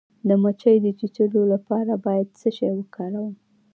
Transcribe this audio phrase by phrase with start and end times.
[0.27, 3.33] د مچۍ د چیچلو لپاره باید څه شی وکاروم؟